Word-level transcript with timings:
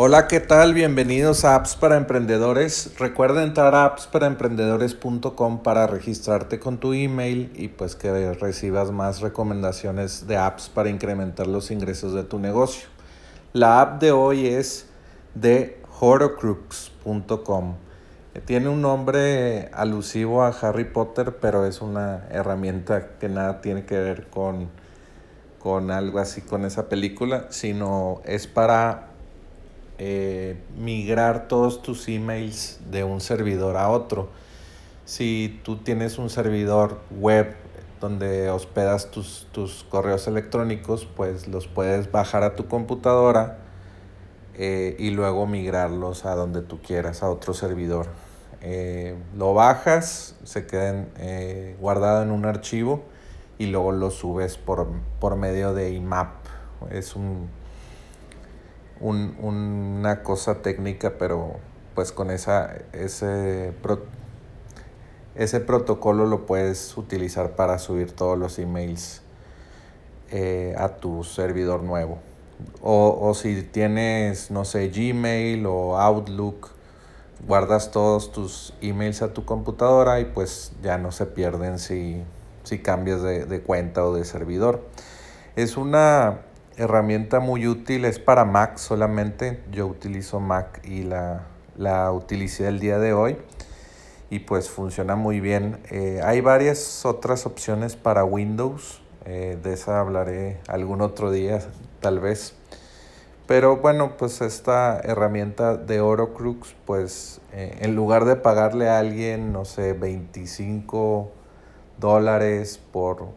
Hola, 0.00 0.28
¿qué 0.28 0.38
tal? 0.38 0.74
Bienvenidos 0.74 1.44
a 1.44 1.56
Apps 1.56 1.74
para 1.74 1.96
Emprendedores. 1.96 2.92
Recuerda 3.00 3.42
entrar 3.42 3.74
a 3.74 3.84
appsparaemprendedores.com 3.84 5.64
para 5.64 5.88
registrarte 5.88 6.60
con 6.60 6.78
tu 6.78 6.92
email 6.92 7.50
y 7.56 7.66
pues 7.66 7.96
que 7.96 8.32
recibas 8.34 8.92
más 8.92 9.20
recomendaciones 9.20 10.28
de 10.28 10.36
apps 10.36 10.68
para 10.68 10.88
incrementar 10.88 11.48
los 11.48 11.72
ingresos 11.72 12.14
de 12.14 12.22
tu 12.22 12.38
negocio. 12.38 12.86
La 13.52 13.80
app 13.80 14.00
de 14.00 14.12
hoy 14.12 14.46
es 14.46 14.86
de 15.34 15.82
horocrux.com. 15.98 17.74
Tiene 18.44 18.68
un 18.68 18.80
nombre 18.80 19.68
alusivo 19.72 20.44
a 20.44 20.50
Harry 20.50 20.84
Potter, 20.84 21.38
pero 21.40 21.66
es 21.66 21.82
una 21.82 22.28
herramienta 22.30 23.16
que 23.18 23.28
nada 23.28 23.60
tiene 23.60 23.84
que 23.84 23.98
ver 23.98 24.28
con, 24.28 24.68
con 25.58 25.90
algo 25.90 26.20
así 26.20 26.40
con 26.40 26.64
esa 26.64 26.88
película, 26.88 27.46
sino 27.50 28.22
es 28.24 28.46
para 28.46 29.07
eh, 29.98 30.56
migrar 30.76 31.48
todos 31.48 31.82
tus 31.82 32.06
emails 32.08 32.78
de 32.88 33.02
un 33.02 33.20
servidor 33.20 33.76
a 33.76 33.88
otro. 33.88 34.28
Si 35.04 35.60
tú 35.64 35.78
tienes 35.78 36.18
un 36.18 36.30
servidor 36.30 37.00
web 37.10 37.56
donde 38.00 38.48
hospedas 38.48 39.10
tus, 39.10 39.48
tus 39.50 39.84
correos 39.88 40.28
electrónicos, 40.28 41.06
pues 41.16 41.48
los 41.48 41.66
puedes 41.66 42.12
bajar 42.12 42.44
a 42.44 42.54
tu 42.54 42.68
computadora 42.68 43.58
eh, 44.54 44.94
y 45.00 45.10
luego 45.10 45.46
migrarlos 45.48 46.24
a 46.24 46.36
donde 46.36 46.62
tú 46.62 46.80
quieras, 46.80 47.24
a 47.24 47.30
otro 47.30 47.52
servidor. 47.52 48.06
Eh, 48.60 49.16
lo 49.36 49.52
bajas, 49.52 50.36
se 50.44 50.66
queda 50.66 51.06
guardado 51.80 52.22
en 52.22 52.30
un 52.30 52.44
archivo 52.44 53.02
y 53.58 53.66
luego 53.66 53.90
lo 53.90 54.10
subes 54.12 54.58
por, 54.58 54.86
por 55.18 55.34
medio 55.34 55.74
de 55.74 55.90
IMAP. 55.90 56.34
Es 56.90 57.16
un, 57.16 57.48
una 59.00 60.22
cosa 60.22 60.62
técnica, 60.62 61.14
pero 61.18 61.56
pues 61.94 62.12
con 62.12 62.30
esa, 62.30 62.76
ese, 62.92 63.72
ese 65.34 65.60
protocolo 65.60 66.26
lo 66.26 66.46
puedes 66.46 66.96
utilizar 66.96 67.56
para 67.56 67.78
subir 67.78 68.12
todos 68.12 68.38
los 68.38 68.58
emails 68.58 69.22
eh, 70.30 70.74
a 70.78 70.90
tu 70.96 71.24
servidor 71.24 71.82
nuevo. 71.82 72.18
O, 72.82 73.18
o, 73.20 73.34
si 73.34 73.62
tienes, 73.62 74.50
no 74.50 74.64
sé, 74.64 74.88
Gmail 74.88 75.64
o 75.66 75.98
Outlook, 75.98 76.70
guardas 77.46 77.90
todos 77.92 78.32
tus 78.32 78.74
emails 78.80 79.22
a 79.22 79.32
tu 79.32 79.44
computadora 79.44 80.20
y 80.20 80.24
pues 80.24 80.72
ya 80.82 80.98
no 80.98 81.12
se 81.12 81.26
pierden 81.26 81.78
si, 81.78 82.22
si 82.64 82.80
cambias 82.80 83.22
de, 83.22 83.44
de 83.44 83.60
cuenta 83.60 84.04
o 84.04 84.14
de 84.14 84.24
servidor. 84.24 84.84
Es 85.56 85.76
una 85.76 86.42
herramienta 86.78 87.40
muy 87.40 87.66
útil, 87.66 88.04
es 88.04 88.18
para 88.18 88.44
Mac 88.44 88.78
solamente. 88.78 89.60
Yo 89.70 89.86
utilizo 89.86 90.40
Mac 90.40 90.80
y 90.84 91.02
la, 91.02 91.42
la 91.76 92.10
utilicé 92.12 92.68
el 92.68 92.80
día 92.80 92.98
de 92.98 93.12
hoy 93.12 93.36
y 94.30 94.40
pues 94.40 94.70
funciona 94.70 95.16
muy 95.16 95.40
bien. 95.40 95.78
Eh, 95.90 96.20
hay 96.24 96.40
varias 96.40 97.04
otras 97.04 97.46
opciones 97.46 97.96
para 97.96 98.24
Windows, 98.24 99.02
eh, 99.24 99.58
de 99.62 99.72
esa 99.74 100.00
hablaré 100.00 100.60
algún 100.68 101.00
otro 101.00 101.30
día 101.30 101.60
tal 102.00 102.20
vez. 102.20 102.54
Pero 103.46 103.78
bueno, 103.78 104.16
pues 104.18 104.42
esta 104.42 105.00
herramienta 105.00 105.76
de 105.76 106.00
Orocrux, 106.00 106.76
pues 106.84 107.40
eh, 107.52 107.78
en 107.80 107.96
lugar 107.96 108.26
de 108.26 108.36
pagarle 108.36 108.88
a 108.88 108.98
alguien, 108.98 109.52
no 109.52 109.64
sé, 109.64 109.94
25 109.94 111.32
dólares 111.98 112.78
por 112.92 113.28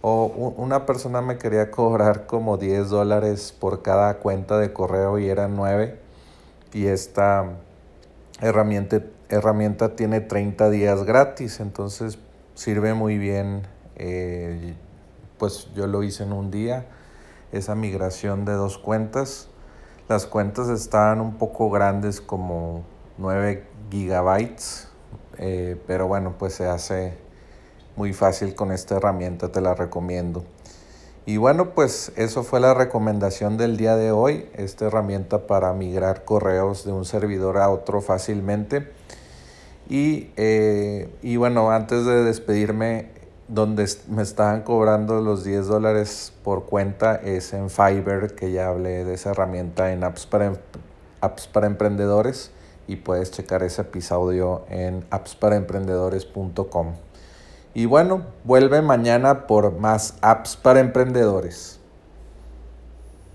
o 0.00 0.26
una 0.56 0.86
persona 0.86 1.20
me 1.20 1.38
quería 1.38 1.70
cobrar 1.70 2.26
como 2.26 2.56
10 2.56 2.88
dólares 2.88 3.54
por 3.58 3.82
cada 3.82 4.18
cuenta 4.18 4.58
de 4.58 4.72
correo 4.72 5.18
y 5.18 5.28
eran 5.28 5.56
9. 5.56 5.98
Y 6.72 6.86
esta 6.86 7.56
herramienta, 8.40 9.02
herramienta 9.28 9.96
tiene 9.96 10.20
30 10.20 10.70
días 10.70 11.04
gratis, 11.04 11.60
entonces 11.60 12.18
sirve 12.54 12.94
muy 12.94 13.18
bien. 13.18 13.66
Eh, 13.96 14.74
pues 15.38 15.68
yo 15.74 15.86
lo 15.86 16.02
hice 16.02 16.24
en 16.24 16.32
un 16.32 16.50
día, 16.50 16.86
esa 17.52 17.74
migración 17.74 18.44
de 18.44 18.52
dos 18.52 18.78
cuentas. 18.78 19.48
Las 20.08 20.26
cuentas 20.26 20.68
estaban 20.68 21.20
un 21.20 21.36
poco 21.36 21.70
grandes, 21.70 22.20
como 22.20 22.84
9 23.18 23.64
gigabytes, 23.90 24.88
eh, 25.38 25.80
pero 25.86 26.08
bueno, 26.08 26.34
pues 26.38 26.54
se 26.54 26.66
hace 26.66 27.18
muy 27.98 28.12
fácil 28.12 28.54
con 28.54 28.70
esta 28.70 28.96
herramienta, 28.96 29.50
te 29.50 29.60
la 29.60 29.74
recomiendo. 29.74 30.44
Y 31.26 31.36
bueno, 31.36 31.74
pues 31.74 32.12
eso 32.16 32.44
fue 32.44 32.60
la 32.60 32.72
recomendación 32.72 33.58
del 33.58 33.76
día 33.76 33.96
de 33.96 34.12
hoy, 34.12 34.48
esta 34.54 34.86
herramienta 34.86 35.46
para 35.46 35.72
migrar 35.74 36.24
correos 36.24 36.84
de 36.84 36.92
un 36.92 37.04
servidor 37.04 37.58
a 37.58 37.68
otro 37.68 38.00
fácilmente. 38.00 38.88
Y, 39.90 40.30
eh, 40.36 41.10
y 41.22 41.36
bueno, 41.36 41.72
antes 41.72 42.06
de 42.06 42.22
despedirme, 42.22 43.10
donde 43.48 43.86
me 44.08 44.22
estaban 44.22 44.62
cobrando 44.62 45.20
los 45.20 45.42
10 45.42 45.66
dólares 45.66 46.32
por 46.44 46.66
cuenta 46.66 47.16
es 47.16 47.52
en 47.52 47.68
Fiverr, 47.68 48.34
que 48.34 48.52
ya 48.52 48.68
hablé 48.68 49.04
de 49.04 49.14
esa 49.14 49.30
herramienta 49.30 49.92
en 49.92 50.04
Apps 50.04 50.26
para, 50.26 50.46
em, 50.46 50.56
apps 51.20 51.48
para 51.48 51.66
Emprendedores 51.66 52.52
y 52.86 52.96
puedes 52.96 53.32
checar 53.32 53.62
ese 53.64 53.82
episodio 53.82 54.64
en 54.68 55.04
appsparaemprendedores.com. 55.10 57.07
Y 57.78 57.86
bueno, 57.86 58.22
vuelve 58.42 58.82
mañana 58.82 59.46
por 59.46 59.78
más 59.78 60.14
apps 60.20 60.56
para 60.56 60.80
emprendedores. 60.80 61.78